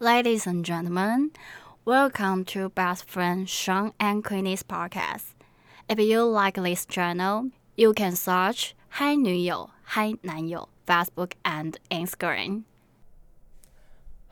[0.00, 1.30] Ladies and gentlemen,
[1.84, 5.34] welcome to Best Friend Sean and Queenie's podcast.
[5.88, 12.64] If you like this channel, you can search Hi 女友、Hi 男友 Facebook and Instagram.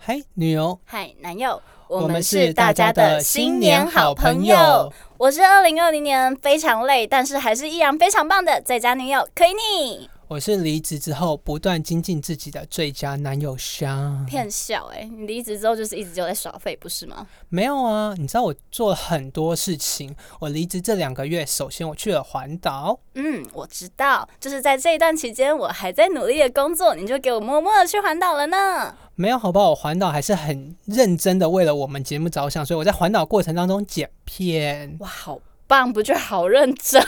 [0.06, 4.92] Hi 女友、Hi 男友，我们是大家的新年好朋友。
[5.16, 10.08] 我是二零二零年非常累，但是还是依然非常棒的最佳女友 Queenie。
[10.29, 14.23] 我是离职之后不断精进自己的最佳男友香。
[14.27, 17.25] 骗笑哎、欸，你离职之后就是一直就在耍废，不是吗？
[17.49, 20.15] 没有啊，你知道我做了很多事情。
[20.39, 22.99] 我离职这两个月，首先我去了环岛。
[23.15, 28.95] 嗯，我知道，就是在这一段期间，我还在努力的工作，你就给我默默的去环岛了呢。
[29.15, 29.71] 没有，好不好？
[29.71, 34.95] 我环岛还是很认真的，为了我们节目着想，所以我在环岛过程当中剪片。
[34.99, 36.99] 哇，好棒，不就好认真？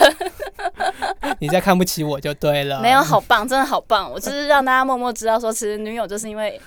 [1.39, 2.79] 你在看不起我就对了。
[2.79, 4.09] 没有，好棒，真的好棒。
[4.09, 6.61] 我就是让大家默默知道说，其实女友就是因为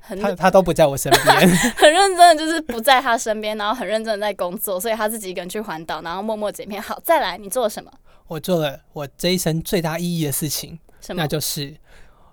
[0.00, 6.80] 很他他都不在我身边， 很认真的就是不在他身边，然后很认真的在工作，所以他自己一个人去环岛，然后默默剪片。
[6.80, 7.90] 好，再来，你做了什么？
[8.28, 11.22] 我做了我这一生最大意义的事情，什么？
[11.22, 11.74] 那就是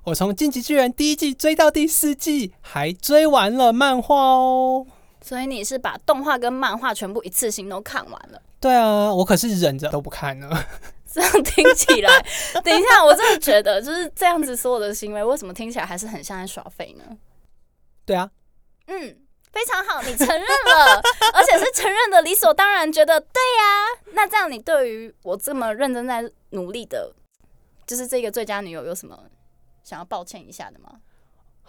[0.04, 4.86] 我从《进击巨人》第一季追到第四季，还追完了漫画哦。
[5.22, 8.42] 所以你是把动画跟漫画全部一次性都看完了？
[8.60, 10.50] 对啊，我可是忍着都不看呢。
[11.14, 12.26] 这样听起来，
[12.64, 17.04] 等一下，我真的觉得就是这样子所有的行为，为什么听起来还是很像在耍废呢？
[18.06, 18.32] 对啊，
[18.88, 19.18] 嗯，
[19.52, 21.02] 非常好，你承认了，
[21.36, 24.14] 而且是承认的理所当然，觉得对呀、啊。
[24.14, 27.14] 那这样，你对于我这么认真在努力的，
[27.86, 29.20] 就是这个最佳女友，有什么
[29.84, 31.02] 想要抱歉一下的吗？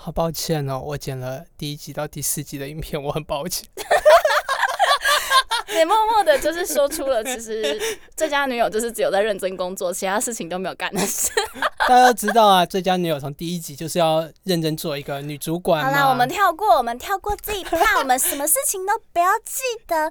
[0.05, 3.65] 好抱歉哦，我剪了第一集到第四集的影片，我很抱歉。
[5.73, 7.81] 你默默的，就是说出了，其实
[8.17, 11.31] 最佳女友就是只有在认真工作，其他事情都没有干的事。
[11.87, 15.85] 大家都知道啊，最佳女友从第一集就是要认真做一个女主管。
[15.85, 20.11] 好啦，我们跳过，我们跳过这一趴，我们什么事情都不要记得。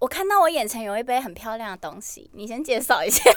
[0.00, 3.22] 我看到我眼前有一杯很漂亮的东西，你先介绍一下。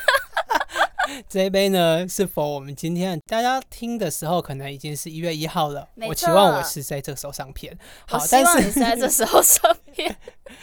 [1.29, 5.87] 这一杯呢，是否我们今天大家听的时候，可能已经是一月一号了。
[6.07, 7.77] 我期望我是在这个时候上片。
[8.07, 10.15] 好，但是你是在这时候上片。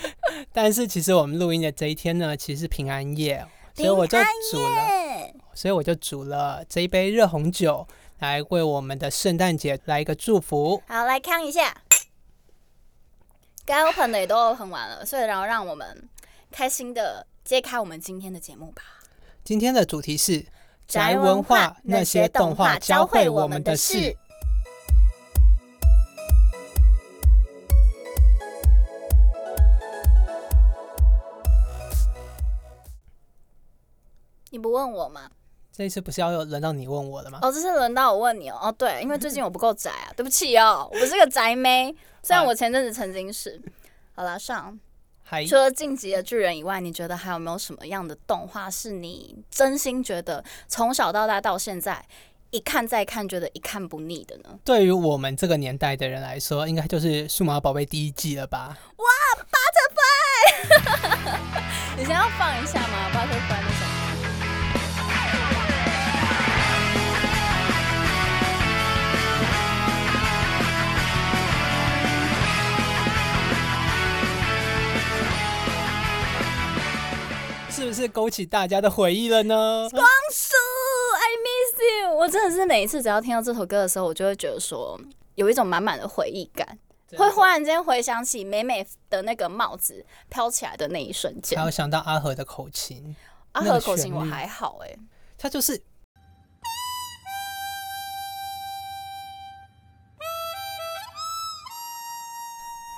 [0.53, 4.19] 但是其实我们录音的这一天呢，其实是平安夜，所以我就
[4.51, 7.87] 煮了，所以我就煮了这一杯热红酒，
[8.19, 10.83] 来为我们的圣诞节来一个祝福。
[10.87, 11.75] 好，来看一下。
[13.65, 16.09] 该 open 的也都 open 完了，所以然后让我们
[16.51, 18.83] 开心的揭开我们今天的节目吧。
[19.45, 20.47] 今天的主题是
[20.87, 24.17] 宅文化，那些动画教会我们的事。
[34.51, 35.29] 你不问我吗？
[35.73, 37.41] 这一次不是要轮到你问我了吗？
[37.43, 38.59] 哦，这次轮到我问你哦。
[38.63, 41.93] 哦，对，因为最近 我不够宅啊，对不起哦，我不是个宅妹。
[42.23, 43.61] 虽然我前阵子曾经是，
[44.15, 44.79] 好了，上，
[45.49, 52.05] 除了《进击的巨人》以外，你觉得还有没有什么样的动画是你真心觉得从小到大到现在
[52.51, 54.59] 一看再看，觉得一看不腻的呢？
[54.63, 58.77] 对于我们这个年代的人来说，应该就是《数码宝贝》第一季了吧？
[58.97, 59.05] 哇
[59.53, 61.49] ，Butterfly！
[61.97, 63.92] 你先要放一下吗？Butterfly 那首。
[77.83, 79.89] 是不是勾起大家的回忆了呢？
[79.91, 80.55] 光叔
[81.17, 82.15] ，I miss you！
[82.17, 84.97] 我真的是每一次只要听到这首歌的时候，我就会觉得说
[85.35, 86.79] 有一种满满的回忆感，
[87.17, 91.59] 会忽然间回想起美美的那个帽子飘起来的那一瞬间。
[91.59, 93.17] 还有想到阿和的口琴，
[93.51, 94.99] 阿和的口琴我还好哎、欸，
[95.37, 95.83] 他就是。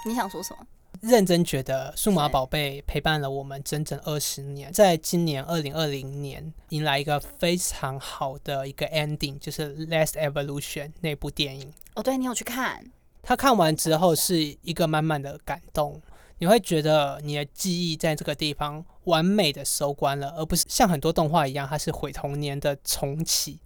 [0.05, 0.67] 你想说什么？
[1.01, 11.73] 认真觉得数码宝贝陪伴了我们整整二十年，在今年二零二零年迎来一个非常好的一个 ending，就是《Last Evolution》那部电影。
[11.95, 12.85] 哦，对，你有去看？
[13.23, 16.01] 他看完之后是一个满满的感动，
[16.39, 23.59] 你会觉得你的记忆在这个地方完美的收官了，而不是像很多动画一样，它是毁童年的重启。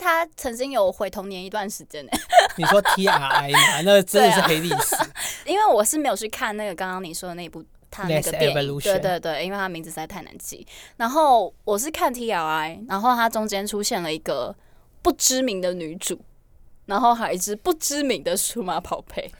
[0.00, 2.12] 他曾经有毁童年一段时间呢。
[2.56, 3.80] 你说 T R I 吗？
[3.84, 4.94] 那真的是黑历史。
[4.94, 5.10] 啊、
[5.48, 10.66] 因为我是没有去看那个刚刚你说的那部他那个电影，对对对，因为他名字实在太难记。
[10.96, 14.54] 然后我是看 T L I，然后它中间出现了一个
[15.00, 16.20] 不知名的女主，
[16.86, 19.32] 然后还有一只不知名的数码宝贝。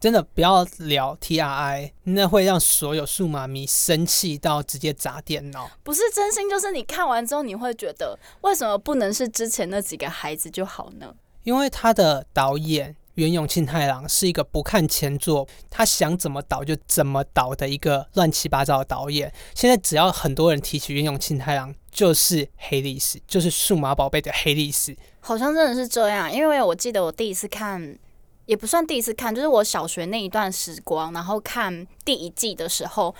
[0.00, 5.70] 真的不要聊 T R I，那会让所有数码迷生气到直接砸电脑。
[5.82, 11.14] 不是真心，就是你看完之后你会觉得，为什么不能是之前那几个孩子就好呢？
[11.42, 19.30] 因为他的导演原永庆太郎是一个不看前作，他想怎么导就怎么导的一个乱七八糟的导演。
[19.54, 24.96] 现在只要很多人提起原永庆太郎，就是黑历史，就是数码宝贝的黑历史。
[25.20, 27.98] 好像真的是这样，因为我记得我第一次看，
[28.46, 33.14] 也不算第一次看，就是我小学那一段时光，然后看第一季的时候，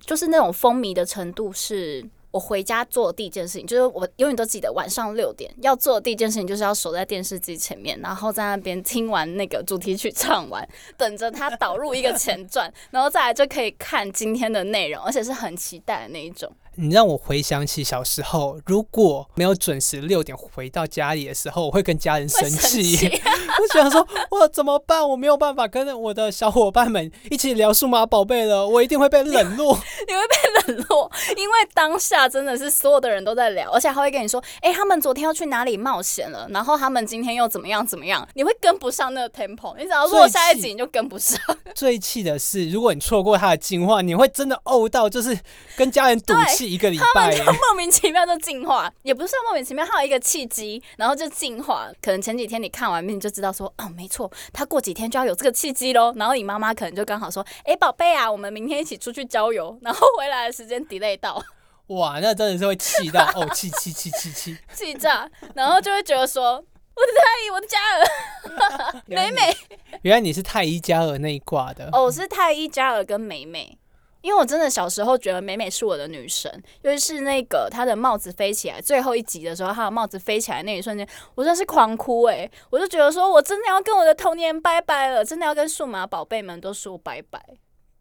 [0.00, 2.04] 就是那种风靡的程度是。
[2.34, 16.50] 我回家做的第一件事情，就是我永远都记得晚上六点要做的第一件事情，就是要守在电视机前面，然后在那边听完那个主题曲唱完， 等着它导入一个前传，然后再来就可以看今天的内容，而且是很期待的那一种。
[16.76, 23.08] 你让我回想起小时候，如果没有准时六点回到家里的时候，我会跟家人生气。
[23.56, 25.08] 我想说，我怎么办？
[25.08, 29.78] 我没有办法跟我的小伙伴们一起聊数码宝贝了，我一定会被冷落。
[30.06, 36.48] 你，你会被冷落，因为当下真的是所有的人都在聊，而且还会跟你说：“哎、欸，他们昨天要去哪里冒险了？
[36.50, 41.38] 然后他们今天又怎么样怎么样？”你会跟不上那个 tempo，你只要落下一集你就跟不上。
[41.74, 45.38] 最气的是，如果你错过他的进化，你会真的呕到，就是
[45.76, 47.04] 跟家人赌气一个礼拜。
[47.14, 51.88] 他们就 莫名其妙就进化，也不是说莫名其妙，还有一个契机，然后就进化。
[52.02, 56.12] 可能前几天你看完面就知道说，哦，没错，他过几天就要有这个契机喽。
[56.16, 61.42] 然后你妈妈可能就刚好说，哎、欸，宝贝啊，我们明天一起出去郊游，然后回来的时间 delay 到。
[61.88, 69.54] 哇，那真的是会气到哦，气气气气气气炸，然后就会觉得说，我的太医，我的嘉儿， 美美，
[70.00, 73.76] 原来你是太医嘉儿那一挂的哦，我是太医嘉儿跟美美。
[74.24, 76.50] 因为我真的小时候觉得美美是我的女神，
[76.80, 87.38] 尤其是那个她的帽子飞起来，最后一集的时候，她的帽子飞起来那一瞬间，我真的是狂哭诶、我就觉得说我真的要跟我的童年拜拜了，真的要跟数码宝贝们都说拜拜。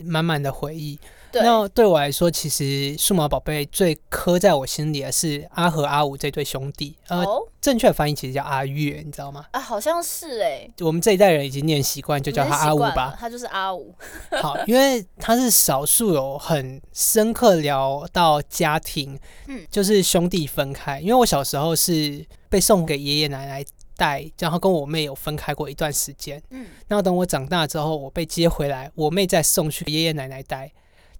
[0.05, 0.97] 满满的回忆。
[1.33, 6.95] 对，那对我来说，其实数码宝贝最刻在我心里的是阿和阿五这对兄弟。
[7.07, 9.43] 呃，哦、正确的翻译其实叫阿月，你知道吗？
[9.49, 10.73] 啊，好像是哎、欸。
[10.81, 13.17] 我们这一代人已经念习惯，就叫他阿五吧。
[13.19, 13.95] 他就是阿五。
[14.39, 20.99] 好，因为他是少数有很深刻聊到家庭，嗯，就是兄弟分开。
[20.99, 23.65] 因为我小时候是被送给爷爷奶奶
[23.97, 26.39] 带，然后跟我妹有分开过一段时间。
[26.51, 30.71] 嗯，然后等我长大之后，我被接回来，我妹再送去爷爷奶奶带。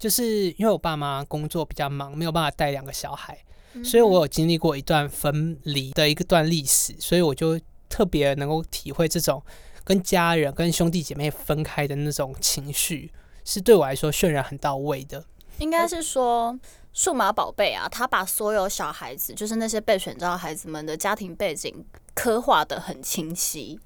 [0.03, 3.37] 就是因为我爸妈工作比较忙，没有办法带两个小孩，
[3.81, 7.57] 所以我有经历过一段分离的一个段历史，所以我就
[7.87, 9.41] 特别能够体会这种
[9.85, 13.13] 跟家人、跟兄弟姐妹分开的那种情绪，
[13.45, 15.23] 是对我来说渲染很到位的。
[15.59, 16.59] 应该是说，
[16.91, 23.79] 数码宝贝啊，他把所有小孩子，就是那些被选召的孩子们的家庭背景刻画的很清晰。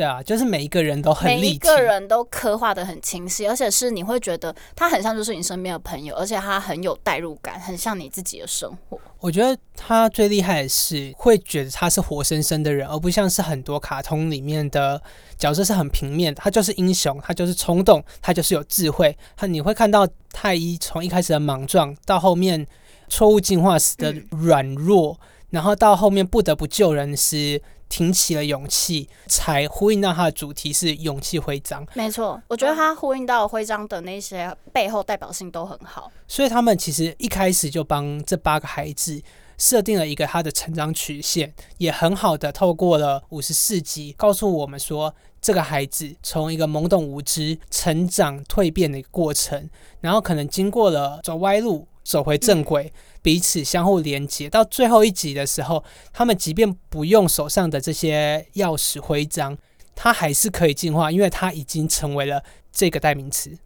[0.00, 8.98] 对啊，就是每一个人都很每一个人都刻画的很清晰，而且是你会觉得他很像就是你身边的朋友，而且他很有代入感，很像你自己的生活。
[9.18, 14.98] 我觉得他最厉害的是会觉得他是活生生的人，而不像是很多卡通里面的
[15.36, 19.14] 角色是很平面的，他就是英雄，他就是冲动，他就是有智慧。
[19.36, 22.66] 他你会看到太一从一开始的莽撞，到后面
[23.10, 27.60] 错误进化时的软弱，嗯、然后到后面不得不救人时。
[27.90, 31.86] 挺起了勇气，才呼应到他的主题是勇气徽章。
[31.92, 36.10] 没错，我觉得他呼应到徽章的那些背后代表性都很好。
[36.26, 39.20] 所以他们其实一开始就帮这八个孩子
[39.58, 49.68] 设定了一个他的成长曲线，也很好的透过了五十四集告诉我们说，这个孩子从一个懵懂无知、成长蜕变的一个过程，
[50.00, 52.92] 然后可能经过了走歪路，走回正轨。
[52.94, 59.58] 嗯彼此相互连接，到最后一集的时候，他们即便不用手上的这些钥匙徽章，
[59.94, 63.58] 它还是可以进化，因为它已经成为了这个代名词。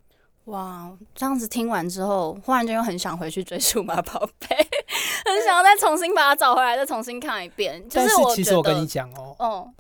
[0.47, 4.57] 哇，这样子听完之后，忽然间又很想回去追数码宝贝，
[5.25, 7.81] 很想要再重新把它找回来，再重新看一遍。
[7.89, 9.75] 就是、但是其实我跟你讲哦，嗯。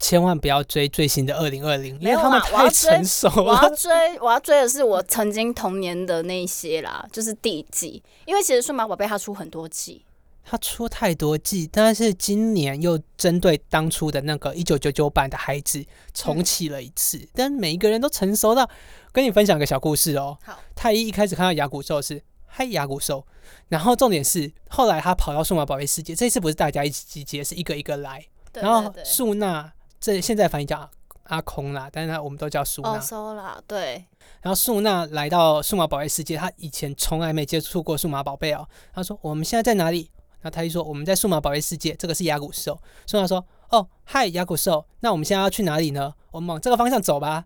[0.00, 3.52] 千万不要追最新的二零二零，因为他们太成熟了。
[3.52, 8.02] 我要追，我要追的是我曾经童年的那些啦， 就是第一季。
[8.24, 10.02] 因为其实数码宝贝它出很多季，
[10.42, 17.18] 它出太多季，但是今年又针对当初的那个一九九九版的孩子重启了一次。
[17.18, 18.68] 嗯、但每一个人都成熟到，
[19.12, 20.38] 跟你分享个小故事哦。
[20.42, 23.26] 好，太一一开始看到牙骨兽是嗨牙骨兽，
[23.68, 28.18] 然后重点是后来他跑到数码宝贝世界，这次不是大家一起集结，是一个一个来，
[28.50, 29.70] 对对对，然后素娜。
[30.00, 30.90] 这现在翻译叫
[31.24, 32.92] 阿空啦，但是呢，我们都叫苏娜。
[32.92, 34.04] 哦，苏啦，对。
[34.40, 38.66] 然后苏娜来到数码宝贝世界，她以前从来没接触过数码宝贝哦。
[38.94, 46.14] 她说：“我们现在在哪里？”然后他就说：“我们在数码宝贝世界，这个是亚古兽。”苏娜说：“哦，嗨，亚古兽，那我们现在要去哪里呢？
[46.30, 47.44] 我们往这个方向走吧。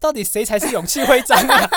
[0.00, 1.70] 到底谁才是勇气徽章啊？”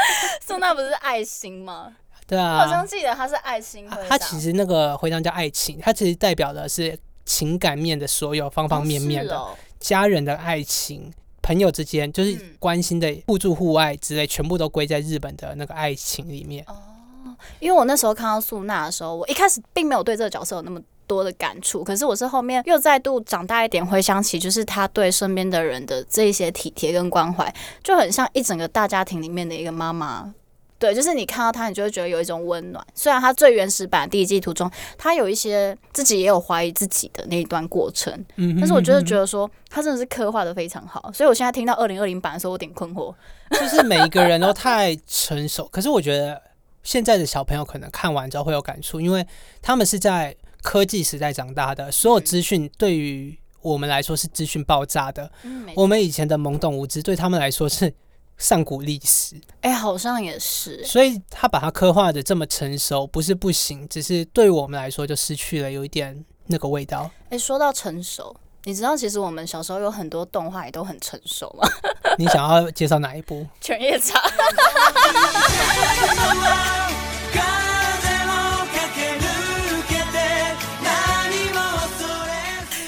[0.46, 1.96] 苏娜不是爱心吗？
[2.26, 4.06] 对啊，我好像记得他是爱心徽章。
[4.10, 6.98] 他其实那个徽章叫爱情，它其实代表的是。
[7.28, 9.46] 情感面的所有方方面面的，
[9.78, 16.64] 家人的爱情、朋友之间就是关心的互助互爱之类，全部都归在日本的那个爱情里面。
[16.66, 27.54] 哦，因为我那时候看到素娜的时候，我一开始并没有对这个角色有那么多的感触，可是我是后面又再度长大一点，回想起就是他对身边的人的这一些体贴跟关怀，
[27.84, 30.32] 就很像一整个大家庭里面的一个妈妈。
[30.78, 32.86] 对，就是你看到他，你就会觉得有一种温暖。
[32.94, 41.10] 虽然他最原始版第一季途中，他有一些自己也有怀疑自己的那一段过程，嗯哼嗯哼，但是我觉得觉得说他真的是刻画的非常好。
[41.12, 43.12] 所以我现在听到二零二零版的时候，我有点困惑，
[43.58, 45.66] 就是每一个人都太成熟。
[45.72, 46.40] 可是我觉得
[46.84, 49.26] 现在的小朋友可能看完之后会有感触，因为
[49.60, 55.28] 他们是在科技时代长大的，所有资讯对于我们来说是资讯爆炸的。
[55.42, 57.92] 嗯，我们以前的懵懂无知对他们来说是。
[58.38, 67.10] 上古历史，哎、欸，好像也是，所以他把它刻画的这么成熟，不是不行，只是对我们来说就失去了有一点那个味道。
[67.24, 71.68] 哎、欸，说到成熟，你知道其实我们小时候有很多动画也都很成熟吗？
[72.16, 73.44] 你想要介绍哪一部？
[73.60, 74.22] 犬夜叉。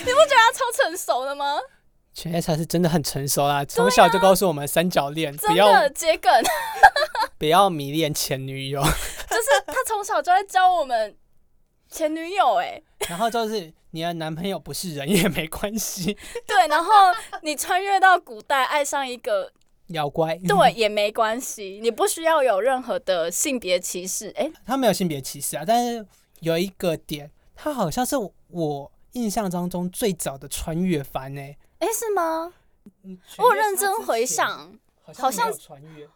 [0.02, 1.58] 你不觉得他超成熟的吗？
[2.12, 6.30] 犬夜叉是真的很成熟啦，从小就告诉我们三角恋，不要桔梗，
[7.38, 8.82] 不要迷恋前女友。
[8.82, 11.16] 就是他从小就在教我们
[11.88, 16.92] 前女友哎， 然后就是你的男朋友不是人也没关系，对，然后
[17.42, 19.52] 你穿越到古代爱上一个
[19.88, 24.28] 妖怪，对，也没关系，你不需要有任何的性别歧视。
[24.30, 26.04] 哎、欸，他没有性别歧视啊，但是
[26.40, 28.16] 有一个点，他好像是
[28.48, 31.56] 我印象当中最早的穿越番哎。
[31.80, 32.52] 哎，是吗？
[33.38, 34.78] 我认真回想，
[35.16, 35.52] 好像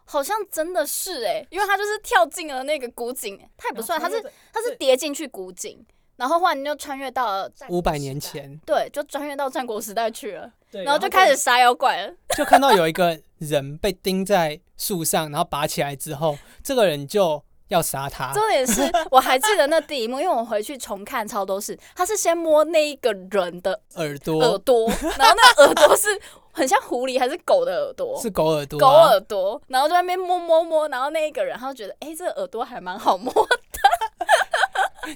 [0.05, 5.85] 好像真的是哎，因为他就是跳进了那个古井，他也不算，他是他是跌进去古井，
[6.17, 17.43] 然后忽然你就穿越到了五百年前，对，就穿越到战国时代去了，然后就开始杀妖怪了，就看到有一个人被钉在树上，然后拔起来之后，这个人就。
[17.69, 26.09] 要杀他，重点是我还记得那第一幕，因为我回去重看超多次，他是先摸那一个人的耳朵，耳朵，然后那耳朵是
[26.53, 28.21] 很像狐狸还是狗的耳朵？
[28.21, 33.59] 是狗耳朵，狗耳朵，然后在那边摸摸摸，然后那一个人他就觉得，哎、欸，这个耳朵还蛮好摸的。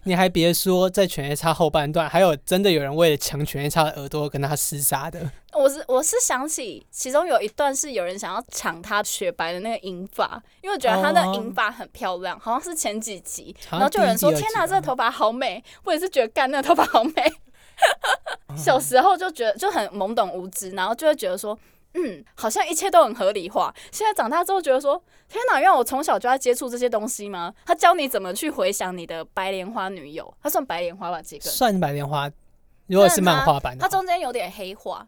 [0.04, 5.30] 你还别说，在犬夜叉后半段，还有真的有人为了抢犬夜叉的耳朵跟他厮杀的。
[5.52, 17.12] 我是我是想起其中有一段是有人想要抢他雪白的那个银发，因为我觉得他的银发很漂亮，好像是前几集，然后就有人说：“天哪，这个头发好美！”我也是觉得干那个头发好美。
[18.56, 21.58] 小时候就觉得就很懵懂无知，然后就会觉得说。
[21.94, 23.74] 嗯，好像一切都很合理化。
[23.90, 27.52] 现在长大之后觉得说，天哪，因为我从小就要接触这些东西吗？
[27.64, 31.20] 他教你怎么去回想你的白莲花女友，他算白莲花吧？
[31.22, 32.30] 这个算白莲花。
[32.86, 35.06] 如果是漫画版的，它中间有点黑化。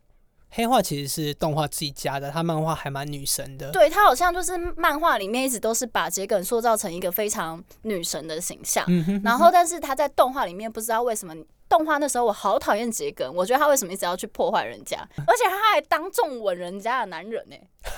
[0.50, 3.70] 黑化其实是动画自己加的，他漫画还蛮女神的。
[3.70, 8.84] 对，他好像就是漫画里面一直都是把桔梗塑造成一个非常女神的形象。
[8.88, 9.22] 嗯哼嗯哼。
[9.24, 11.34] 然后，但是他在动画里面不知道为什么。
[11.70, 17.68] 动画那时候我好讨厌桔梗，我觉得他为什么一直要去破坏人家， 而且他还当众吻人家的男人呢、欸？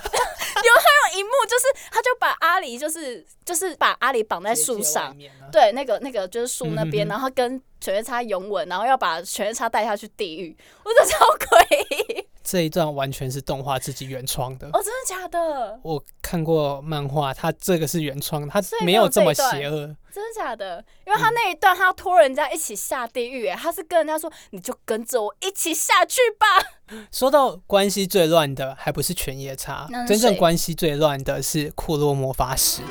[0.62, 5.16] 有还有一幕就是，他就把阿离就是就是把阿离绑在树上，
[5.50, 12.21] 对，那个那个就是树那边，然后跟犬夜叉拥吻，然后要把犬夜叉带下去地狱，我觉得超诡异。
[12.52, 15.80] 这一段完全是动画自己原创的哦，真的假的？
[15.82, 19.96] 我看过漫画，他这个是原创，他没有这么邪恶。
[20.12, 20.84] 真的假的？
[21.06, 26.98] 因为他那一段他要拖人家一起下地狱，哎，他是跟人家说，你就跟着我一起下去吧。
[27.10, 32.82] 说到关系最乱的，还不是犬夜叉，真正关系最乱的是库洛魔法使。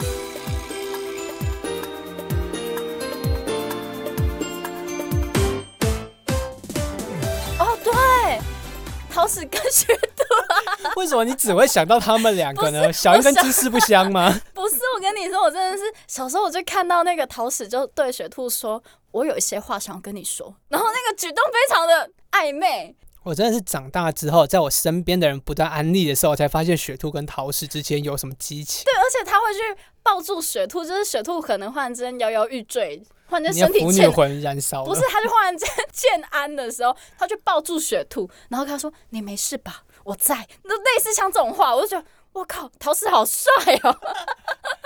[9.21, 12.91] 桃矢跟雪兔，为什么你只会想到他们两个呢？
[12.91, 14.31] 小樱跟芝士不香吗？
[14.51, 20.51] 不是，我跟你说，我真的是小时候我就看到那个桃矢就对雪兔说：“我有一些话想要跟你说。
[20.69, 22.95] ”然后那个举动非常的暧昧。
[23.23, 28.83] 我真的是长大之后，在我身边的人不断安利的时候，我才发现雪兔跟桃矢之间有什么激情。
[28.85, 29.59] 对，而且他会去
[30.01, 33.03] 抱住雪兔，就是雪兔可能忽然之间摇摇欲坠。
[33.31, 39.83] 忽然间身体欠燃烧，不是，他就忽然间欠安的时候，他就抱住雪兔，然后跟他说：“你没事吧？
[40.03, 43.49] 我在。”那类似像这种话，我就觉得我靠，桃矢好帅
[43.83, 43.97] 哦！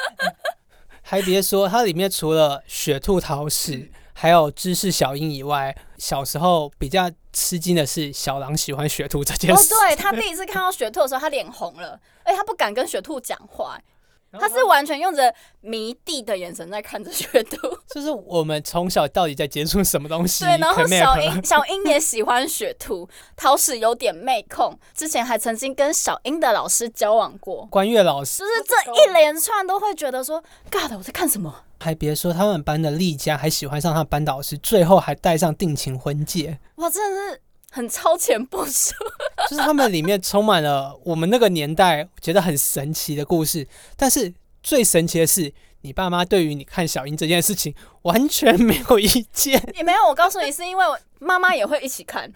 [1.01, 9.73] 还别说，它里面除了雪兔桃矢，还有芝士小樱以外，小时候比较吃惊的是小狼喜欢雪兔这件事。
[9.73, 13.79] 哦，对，他第一次看到雪兔的时候，他脸红了，哎，他不敢跟雪兔讲话。
[14.39, 17.67] 他是完全用着迷弟的眼神在看着雪兔。
[17.93, 20.45] 就是我们从小到底在接触什么东西？
[20.45, 27.65] 对，然后小英小英也喜欢雪兔，桃矢有点妹控，之前还曾经跟小英的老师交往过。
[27.71, 31.63] 关月老师，就是这一连串都会觉得说，God，我在看什么？
[31.77, 36.57] 还别说，他们班的丽佳还喜欢上他班导师，最后还戴上定情婚戒。
[36.75, 37.41] 哇，真的是
[37.75, 38.93] 很超前部署。
[39.51, 43.67] 就是他们里面充满了我们那个年代觉得很神奇的故事，
[43.97, 49.61] 但是最神奇的是，你爸妈对于你看小英这件事情完全没有意见。
[49.75, 50.85] 也没有，我告诉你，是因为
[51.19, 52.31] 妈妈也会一起看。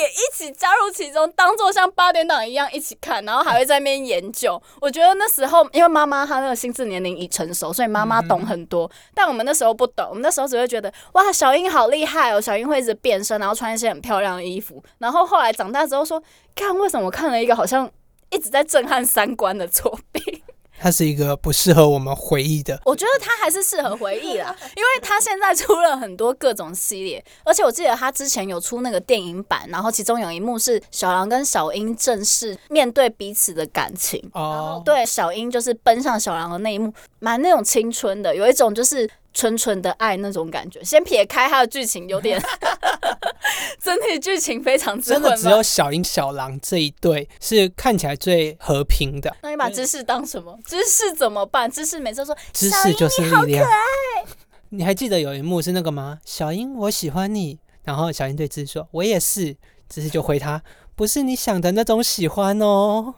[0.00, 4.60] 也一起加入其中，当做像八点档一样一起看，然后还会在那边研究。
[4.80, 8.90] 我觉得那时候，因为妈妈她那个心智年龄已成熟，所以妈妈懂很多。
[9.14, 12.40] 但我们那时候不懂，我们那时候只会觉得哇，小英好厉害哦！
[12.40, 14.82] 小英会一直变身，然后穿一些很漂亮的衣服。
[14.98, 16.22] 然后后来长大之后说，
[16.54, 17.90] 看为什么我看了一个好像
[18.30, 20.19] 一直在震撼三观的作品。
[20.80, 39.08] 它是一个不适合我们回忆的，我觉得它还是适合回忆啦， 因为它现在出了很多各种系列，而且我记得它之前有出那个电影版，然后其中有一幕是小狼跟小英正式面对彼此的感情，哦，对，小英就是奔向小狼的那一幕，蛮那种青春的，有一种就是。
[39.32, 42.42] 纯纯的爱那种感觉，先撇开它的剧情，有点
[43.82, 45.00] 整体剧情非常。
[45.00, 49.34] 真的只有小英小狼这一对是看起来最和平的。
[49.42, 50.58] 那你把芝士当什么？
[50.66, 51.70] 芝士怎么办？
[51.70, 53.46] 芝士每次说芝士就是力量。
[53.46, 54.26] 你好可爱。
[54.70, 56.18] 你还记得有一幕是那个吗？
[56.24, 57.58] 小英，我喜欢你。
[57.82, 59.56] 然后小英对芝士说：“我也是。”
[59.88, 60.62] 芝士就回他
[60.94, 63.14] ：“不是你想的那种喜欢哦。”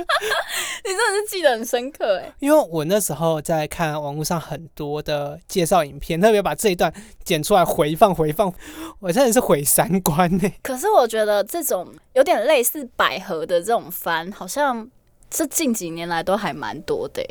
[0.84, 6.92] 你真的是记得很深刻哎，因为我那时候在看网络上很多的介绍影片，特别把这一段
[7.24, 8.52] 剪出来回放回放，
[8.98, 10.50] 我真的是毁三观呢。
[10.62, 14.88] 可是我觉得这种有点类似百合的这种番，好像
[15.28, 17.22] 这近几年来都还蛮多的，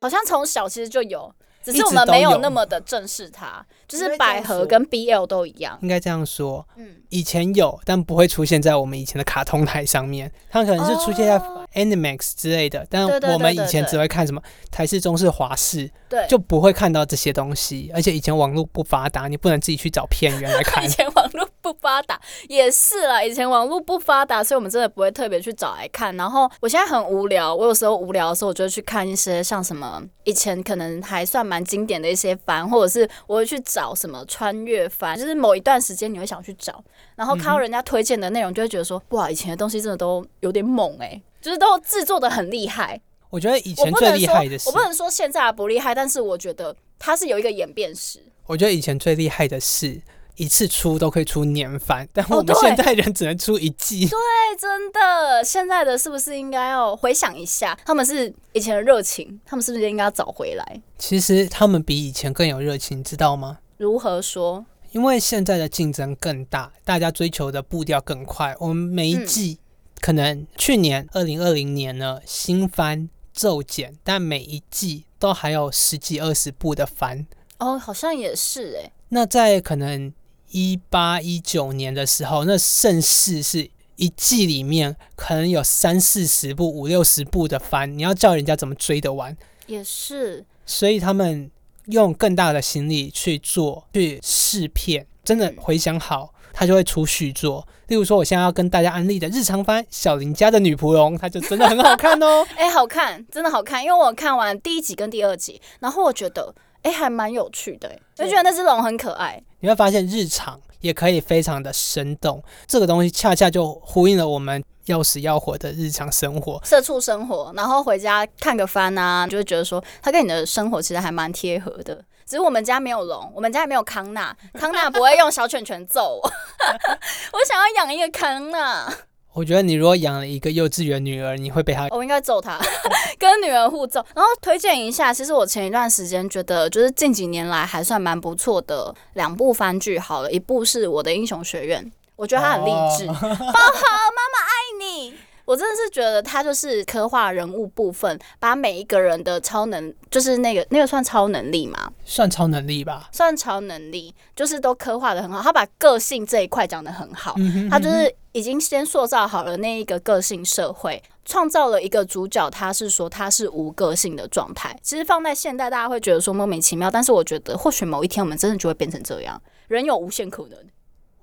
[0.00, 1.34] 好像从小其实就有。
[1.64, 5.78] 只是我们没有那么的正视它，就是百合跟 BL 都一样。
[5.80, 10.30] 应该这样说，嗯，以前有，但不会出现在我们以前的卡通台上面。
[10.50, 11.40] 它可能是出现在
[11.74, 14.40] Animax 之类的，哦、但我们以前只会看什么
[14.70, 17.90] 台式、中式、华式，对，就不会看到这些东西。
[17.94, 20.84] 而且以前网络不发达，你不能自己去找片源来看。
[20.84, 21.23] 以前网络
[21.64, 26.16] 不发达也是啦，以前网络不发达，所以我们真的不会特别去找来看。
[26.16, 31.64] 然后我现在很无聊，我有时候无聊的时候，我就会去看一些像什么以前可能还算蛮。
[31.64, 36.84] 经典的一些番，或者是我会去找什么穿越番，就是某一段时间你会想去找，
[37.16, 43.00] 然后看到人家推荐的内容，就会觉得说，哇，以前的东西真的都有点猛哎、欸，就是都制作的很厉害。
[43.30, 48.22] 我觉得以前最厉害的是，我不能说现在不厉害，但是我觉得它是有一个演变史。
[48.46, 50.02] 我觉得以前最厉害的是。
[50.36, 54.06] 一次出都可以出年番， 但我们现在人只能出一季。
[54.06, 54.10] 哦。
[54.10, 60.82] 对，真的，现在的是不是应该要回想一下，他们是以前的热情，他们是不是应该要找回来？
[60.98, 63.58] 其实他们比以前更有热情，知道吗？
[63.76, 64.64] 如何说？
[64.92, 68.54] 因为现在的竞争更大，大家追求的步调更快。
[68.60, 77.26] 我们每一季、嗯、可能去年二零二零年呢，新番骤减，但每一季都还有十几二十部的番。
[77.58, 78.92] 哦，好像也是哎。
[79.10, 80.12] 那在可能。
[80.54, 89.36] 一八一九年的时候，那盛世是一季里面可能有三四十部、五六十部的番，你要叫人家怎么追得完？
[89.66, 91.50] 也是，所以他们
[91.86, 97.66] 用更大的心力去做，去试片，真的回想好，他就会出续作。
[97.88, 102.46] 例如说，我现在要跟大家安利的日常番《小林家的女仆龙》，它就真的很好看哦。
[102.54, 106.54] 哎、好看，真的好看，因为我看完第一集跟第二集，然后我觉得。
[106.84, 109.42] 哎、欸，还蛮有趣的，我觉得那只龙很可爱。
[109.60, 117.50] 你会发现日常也可以非常的生动，这个东西恰恰就呼应了我们要死要活的日常生活、社畜生活。
[117.56, 121.94] 然后回家看个番啊，就会觉得说，它跟你的生活其实还蛮贴合的。
[122.26, 126.30] 只是我们家没有龙，我们家也没有康纳，康纳不会用小拳拳揍我。
[127.32, 128.92] 我想要养一个康纳。
[129.34, 131.88] 我觉得你如果养了一个幼稚园女儿，你会被她。
[131.90, 132.56] 我应该揍她，
[133.18, 134.04] 跟女儿互揍。
[134.14, 139.98] 然后推荐一下，其实我前一段时间觉得，就是近几年来还算蛮不错的两部番剧。
[139.98, 143.06] 好了，一部是我的英雄学院，我觉得它很励志。
[143.08, 145.14] 包 豪，妈妈爱你。
[145.44, 151.92] 我真的是觉得他就是刻画人物部分，把每一个人的超能，就是那个那个算超能力吗？
[152.04, 155.42] 算超能力吧，算超能力，就是都刻画的很好。
[155.42, 164.74] 他把个性这一块讲的很好，嗯哼嗯哼，他就是已经先塑造好了那一个个性社会，创造了一个主角，他是说他是无个性的状态。
[164.82, 170.58] 其实放在现代，大家会觉得说莫名其妙，但是我觉得或许某一天我们真的就会变成这样，人有无限可能。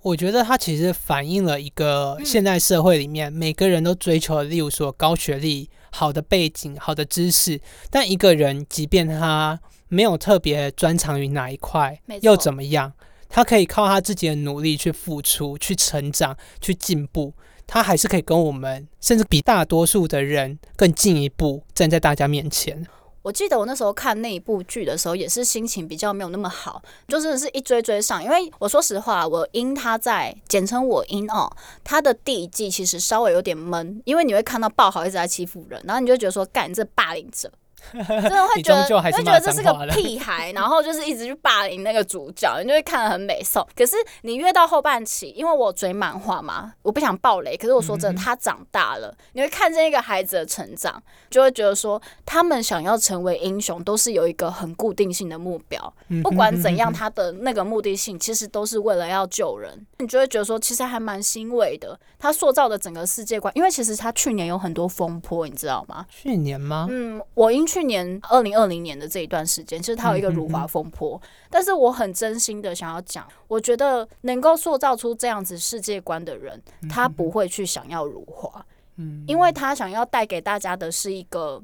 [0.03, 7.59] 我觉得它其实反映了一个现代社会里面每个人都追求的，例如说高学历、好的背景、好的知识。
[7.89, 9.59] 但一个人，即便他
[9.89, 12.93] 没有特别专长于哪一块，又怎么样？
[13.29, 17.33] 他可以靠他自己的努力去付出、去成长、去进步，
[17.67, 22.85] 他还是可以跟我们，甚至比大多数的人更进一步，站在大家面前。
[23.21, 28.23] 我记得我那时候看那一部剧的时候，也是心情比较没有那么好，就是的是一追追上。
[28.23, 31.51] 因为我说实话，我因他在简称我因哦，
[31.83, 37.51] 他的第一季其实稍微有点闷，因为你会看到爆豪一直在欺负人，然后你就觉得说，干这霸凌者。
[37.93, 43.65] 真的会觉得，会觉得这是个屁孩，然后就是一直去霸凌那个主角， 你就会看得很美颂。
[43.75, 47.57] 可是你越到后半期，因为我追漫画嘛，我不想暴雷。
[47.57, 55.93] 可是我说真的，他长大了，你会看见一个孩子的成长，就会觉得说，他们想要成为英雄，都是有一个很固定性的目标。
[56.21, 59.87] 不管怎样，他的那个目的性其实都是为了要救人。
[59.97, 61.99] 你就会觉得说，其实还蛮欣慰的。
[62.19, 66.05] 他塑造的整个世界观，因为其实他去年有很多风波，你知道吗？
[66.09, 66.85] 去年吗？
[66.87, 67.70] 嗯，我因。
[67.71, 78.65] 去年二零二零年的这一段时间，其实他有一个辱华风波，但是我很真心的想要讲，我觉得能够塑造出这样子世界观的人，他不会去想要辱华，
[78.97, 81.63] 嗯，因为他想要带给大家的是一个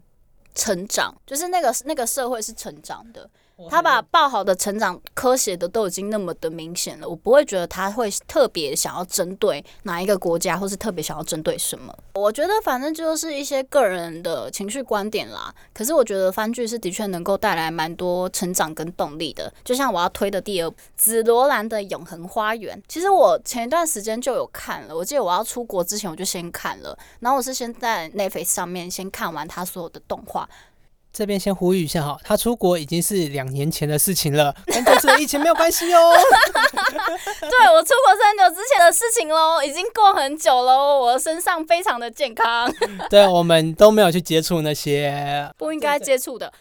[0.55, 3.29] 成长，就是那个那个社会是成长的。
[3.69, 11.93] 他把爆好的成长科写的都已经那么的明显了，我不会觉得他会特别想要针对哪一个国家，或是特别想要针对什么。
[12.13, 15.53] 我觉得反正就是一些个人的情绪观点啦。
[15.73, 19.51] 可是我觉得番剧是的确能够带来蛮多成长跟动力的。
[19.63, 24.95] 就像我要推的第二部《紫罗兰的永恒花园》，其实我前一段时间就有看了。
[24.95, 30.47] 我记得我要出国之前我就先看了，然后我是先在 Netflix 上面先看完他所有的动画。
[31.17, 36.13] 这边先呼吁一下哈，他出国已经是两年前的事情了， 跟这次的疫情没有关系哦。
[36.13, 42.71] 对，我出国是很久之前的事情喽，已经过很久喽，我身上非常的健康。
[43.09, 46.53] 对，我们都没有去接触那些不应该接触的。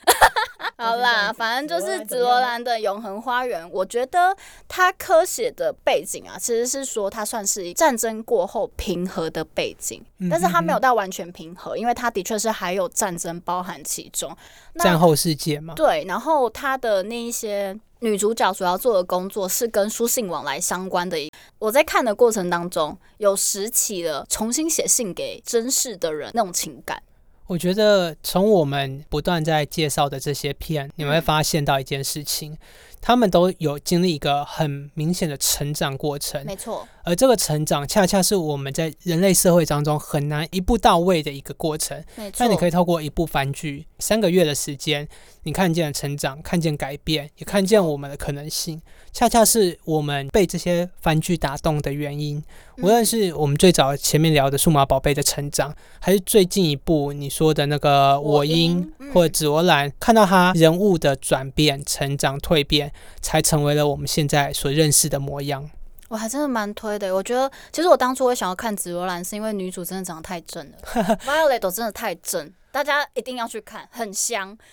[0.78, 3.66] 好啦，反正就是紫罗兰的永恒花园。
[3.70, 4.36] 我觉得
[4.68, 14.36] 它科写的背景啊，其实是说它算是战争过后平和的背景，但是它没有到完全平和，因为它的确是还有战争包含其中。
[14.78, 16.04] 战后世界嘛，对。
[16.06, 21.16] 然后它的那一些女主角主要做的工作是跟书信往来相关的。
[21.58, 27.02] 我在看的过程当中，有拾起了重新写信给真实的人那种情感。
[27.46, 32.56] 我觉得从我们不断在介绍的这些片，你们会发现到一件事情。
[33.00, 36.88] 他们都有经历一个很明显的成长过程，没错。
[37.06, 41.96] 而这个成长，恰恰是我们在人类社会当中很难一步到位的一个过程。
[42.16, 42.36] 没错。
[42.38, 45.06] 但你可以透过一部番剧，三个月的时间，
[45.44, 48.82] 你看见了成长，看见改变，也看见我们的可能性。
[49.12, 52.42] 恰恰是我们被这些番剧打动的原因。
[52.78, 62.92] 无论是我们最早前面聊的数码宝贝的成长，还是最近一部你说的那个我因或者紫罗兰，看到他人物的转变、成长、蜕变。
[63.26, 65.68] 才成为了我们现在所认识的模样。
[66.08, 67.14] 我还真的蛮推的。
[67.14, 70.78] 我觉得，其实我当初会想要看紫罗兰，是因为女主真的长得太正了，
[71.24, 74.56] Violet 真的太正，大家一定要去看，很香。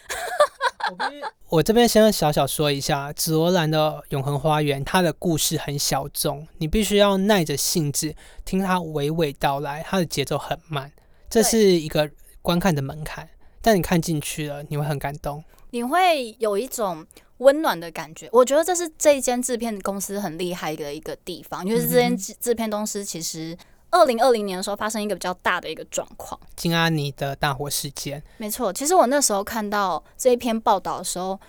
[1.48, 10.92] 我这边先小小说一下，紫罗兰的永恒花园，它的故事很小众，你必须要耐着性子听它娓娓道来，它的节奏很慢，
[11.30, 12.10] 这是一个
[12.42, 13.30] 观看的门槛。
[13.62, 15.42] 但你看进去了，你会很感动，
[15.72, 17.08] 你会有一种。
[17.44, 23.56] 温暖的感觉，我觉得这是这一间制片公司很厉害的一个地方，因为这间制制片公司其实
[23.92, 28.24] 二零二零年的时候发生一个比较大的一个状况，金阿尼的大火事件。
[28.38, 31.40] 没错，其实我那时候看到这一篇报道的时候，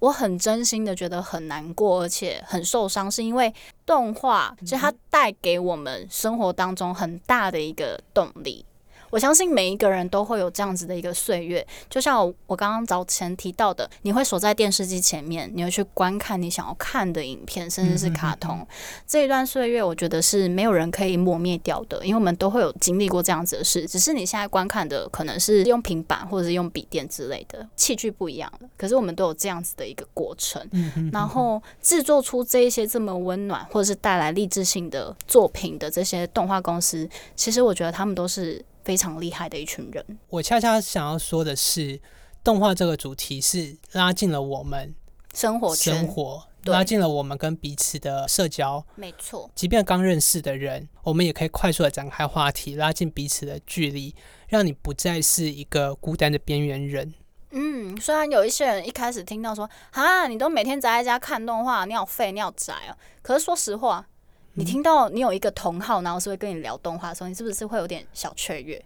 [0.00, 3.54] 我很真心的觉得很难过，而且很受伤，是因为
[3.86, 8.66] 动画其实它带给我们生活当中很大的一个动力。
[9.12, 18.56] 我相信每一个人都会有这样子的一个岁月，就像我刚刚早前提到的，你会守在电视机前面，你会去观看你想要看的影片，甚至是卡通。
[18.56, 18.66] 嗯哼嗯。
[19.06, 23.86] 这一段岁月，我觉得是没有人可以磨灭掉的，因为我们都会有经历过这样子的事。
[23.86, 28.68] 只是你现在观看的可能是用平板或者是用笔电之类的，器具不一样了。
[28.78, 30.66] 可是我们都有这样子的一个过程。
[31.12, 38.64] 然后制作出这一些这么温暖或者是带来励志性的作品的这些动画公司，其实我觉得他们都是。
[38.84, 40.18] 非常厉害的一群人。
[40.28, 42.00] 我恰恰想要说的是，
[42.44, 44.94] 动画这个主题是拉近了我们
[45.34, 48.84] 生活生活，拉近了我们跟彼此的社交。
[48.94, 54.14] 没错，即便刚认识的人，我们也可以快速的展开话题，拉近彼此的距离，
[54.48, 57.14] 让你不再是一个孤单的边缘人。
[57.50, 62.96] 嗯，虽然有一些人一开始听到说，啊，你都每天宅在家看动画，你好废，你好宅哦。
[63.22, 64.06] 可是说实话。
[64.54, 68.84] 你听到你有一个同好，然后是会跟你聊动画的时候，你是不是会有点小雀跃？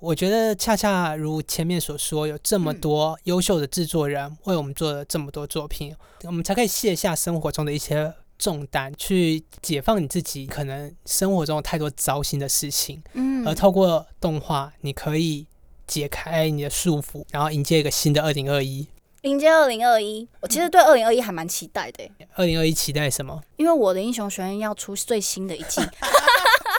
[0.00, 10.46] 我觉得恰恰如前面所说，有这么多优秀的制作人为我们做了这么多作品，我们才可以卸下生活中的一些重担，去解放你自己。
[10.46, 15.46] 可能生活中有太多糟心的事情，嗯，而透过动画，你可以
[15.86, 18.88] 解开你的束缚，然后迎接一个新的二零二一。
[19.22, 22.10] 迎接二零二一，我其实对二零二一还蛮期待的。
[22.36, 23.38] 二零二一期待什么？
[23.56, 25.82] 因为我的英雄学院要出最新的一季，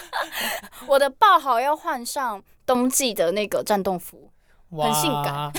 [0.88, 4.32] 我的爆豪要换上冬季的那个战斗服，
[4.72, 5.52] 很性感。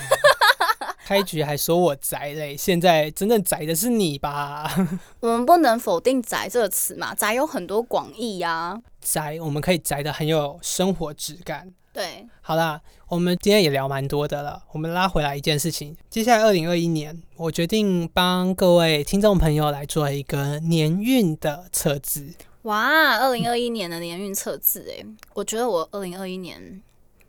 [1.13, 4.67] 开局还说我宅嘞，现在真正宅的是你吧？
[5.21, 8.81] 我们不能否定“宅”这个词嘛，宅有很多广义呀。
[9.03, 11.71] 宅，我们可以宅的很有生活质感。
[11.93, 14.63] 对，好啦，我们今天也聊蛮多的了。
[14.73, 22.33] 我们拉回来一件事情，接下来二零二一年，我决定帮各位听众朋友来做一个年运的测字。
[22.63, 26.81] 哇，二零二一年的年运测字，哎，我觉得我二零二一年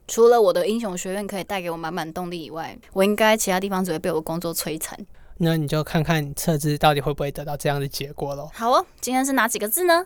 [0.07, 4.97] 除了我的英雄学院可以带给我满满动力以外，我应该其他地方只会被我工作摧残。
[5.37, 8.49] 那你就看看你测字到底会不会得到这样的结果喽。
[8.53, 10.05] 好哦，今天是哪几个字呢？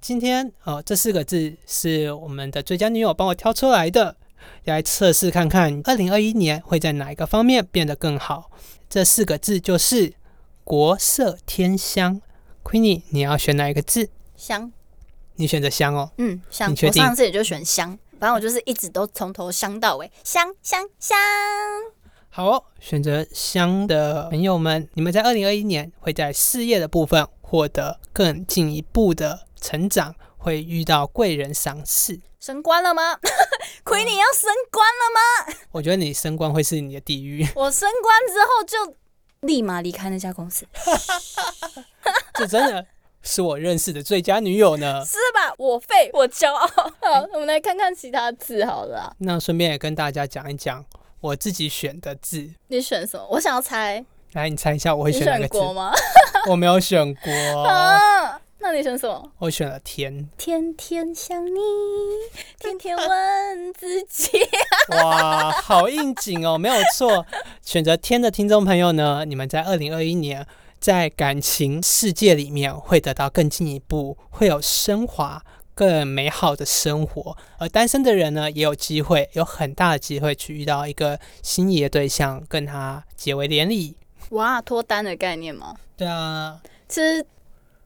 [0.00, 4.16] 今天哦，这四个字是我们的最佳女友帮我挑出来的，
[4.64, 8.50] 来测试看看二零二一年会在哪一个方面变得更好。
[8.88, 10.14] 这四个字就是
[10.64, 12.20] 国色天香。
[12.64, 14.08] Queenie，你要选哪一个字？
[14.36, 14.72] 香。
[15.36, 16.10] 你选择香哦。
[16.18, 16.70] 嗯，香。
[16.70, 17.02] 你确定？
[17.02, 21.18] 我上次也就选香，反正我就是一直都从头香到尾，香香香。
[22.30, 29.48] 好哦，选择香的朋友们，你们在二零二一年会在事业的部分获得更进一步的。
[29.60, 33.18] 成长会遇到贵人赏识，升官了吗？
[33.82, 35.54] 亏你要升官了吗？
[35.72, 37.44] 我觉得你升官会是你的地狱。
[37.56, 38.96] 我升官之后就
[39.40, 40.64] 立马离开那家公司。
[42.34, 42.86] 这真的
[43.22, 45.04] 是我认识的最佳女友呢？
[45.04, 45.54] 是吧？
[45.58, 46.66] 我废，我骄傲。
[47.00, 49.14] 好，我们来看看其他字好了。
[49.18, 50.84] 那顺便也跟大家讲一讲
[51.20, 52.50] 我自己选的字。
[52.68, 53.26] 你选什么？
[53.30, 54.04] 我想要猜。
[54.32, 55.92] 来，你猜一下我会选哪个国吗？
[56.50, 57.62] 我没有选国。
[57.62, 59.32] 啊那你选什么？
[59.38, 60.28] 我选了天。
[60.38, 61.60] 天天想你，
[62.60, 64.30] 天天问自己。
[64.96, 66.56] 哇，好应景哦！
[66.56, 67.26] 没有错，
[67.60, 70.46] 选择天的听众朋友呢，你们在二零二一年
[70.82, 75.40] 在感情世界里面会得到更进一步，会有升华、
[75.76, 77.36] 更美好的生活。
[77.58, 83.96] 而单身的人呢，也有机会，有很大的机会去遇到一个心仪的对象，跟他结为连理。
[84.30, 85.76] 哇，脱单的概念吗？
[85.96, 87.24] 对啊，其实。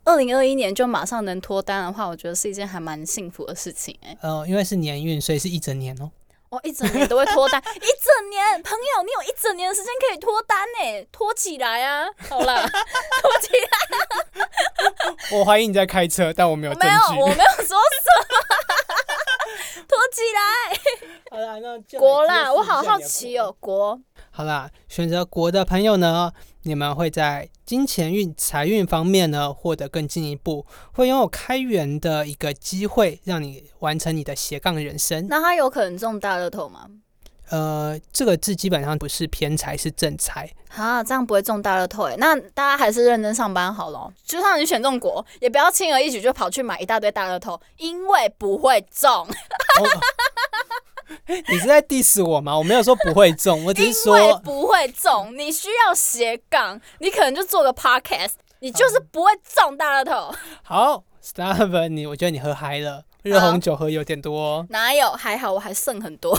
[0.09, 4.19] 二零二一年就马上能脱单的话，我觉得是一件还蛮幸福的事情哎、欸。
[4.21, 6.09] 呃，因为是年运，所以是一整年哦。
[6.57, 12.09] 哦，一整年都会脱单，一整年，朋友，你有一整年的时间可以脱单呢，脱起来啊！
[12.31, 12.63] 好啦，
[13.21, 13.69] 脱起来。
[15.39, 16.89] 我怀疑你在开车，但我没有证据。
[16.89, 18.27] 没有，我没有说什么。
[19.87, 20.41] 脱起来。
[21.31, 24.01] 好啦，那国啦，我好好奇哦，国。
[24.31, 26.33] 好啦，选择国的朋友呢，
[26.67, 35.29] 你们会在金钱运、财运方面呢获得更进一步，会拥有开源的一个机会，让你完成你的斜杠人生。
[35.29, 36.87] 那他有可能中大乐透吗？
[37.51, 40.53] 呃，这个字基本上不是偏财，是正财。
[40.75, 42.17] 啊，这样不会中大乐透诶。
[42.19, 44.13] 那大家还是认真上班好了。
[44.25, 49.09] 就算你选中国，也不要轻而易举就跑去买一大堆大乐透，因为不会中。
[49.23, 49.87] 哦
[51.49, 52.57] 你是在 diss 我吗？
[52.57, 55.33] 我没有说不会中，我只是说不会中。
[55.37, 60.35] 你需要斜杠，你可能就做个 podcast，你就是不会中大乐透。
[60.63, 64.67] 好，Stephen，你我觉得你喝嗨了，热红酒喝有点多。
[64.71, 65.13] 哪有？
[65.13, 66.35] 还好，我还剩很多。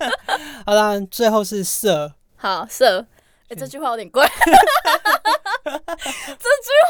[0.66, 2.12] 好啦，最后是色。
[2.36, 3.00] 好色，
[3.44, 4.28] 哎、欸，这句话有点怪。
[5.64, 5.78] 这句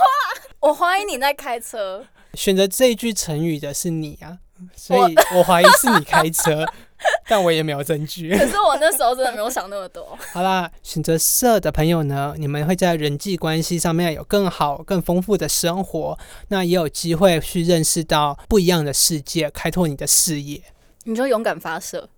[0.01, 2.05] 话，我怀疑你在开车。
[2.35, 4.39] 选择这一句成语的是你啊，
[4.75, 6.67] 所以我怀疑是你开车。
[7.29, 8.37] 但我也没有证据。
[8.37, 10.17] 可是我那时候真的没有想那么多。
[10.33, 20.63] 好啦，选择色的朋友呢，你们会在人际关系上面有更好、更丰富的生活，那也有机会去认识到不一样的世界，开拓你的视野。
[21.05, 22.09] 你就勇敢发射。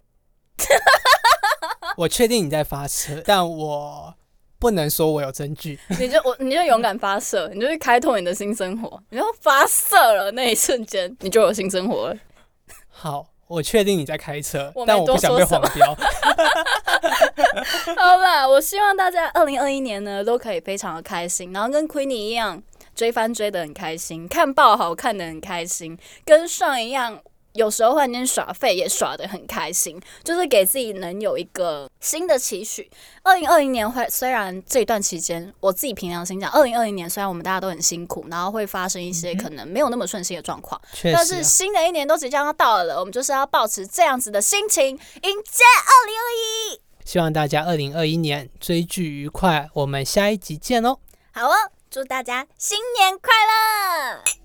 [1.96, 4.14] 我确定你在发射，但我
[4.58, 5.78] 不能说我有证据。
[5.98, 9.00] 你就我，你就勇敢发射，你就去开拓你的新生活。
[9.10, 12.16] 你就发射了那一瞬间，你就有新生活了。
[12.88, 13.33] 好。
[13.46, 15.94] 我确定你在开车，我但我不想被黄标。
[17.96, 22.62] 好吧，我希望大家二零二一年呢都可以非常的开心，然后跟 Queenie 一样
[22.94, 27.20] 追番追的很开心，看爆好看的很开心，跟上一样
[27.54, 32.90] 有时候会那耍废，也耍得很开心，就是给自己能有一个新的期许。
[33.22, 46.80] 二零二零年会虽然这段期间，我自己凭良心讲，二零二零年虽然我们大家都很辛苦，然后会发生一些可能没有那么顺心的状况，嗯、但是新的一年都即将要到了，我们就是要保持这样子的心情迎接二零二一。
[47.04, 50.98] 希望大家二零二一年追剧愉快，我们下一集见哦。
[51.32, 51.54] 好哦，
[51.88, 54.43] 祝大家新年快乐！